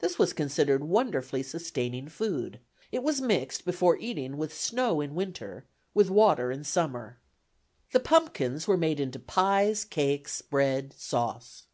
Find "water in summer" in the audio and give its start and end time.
6.10-7.16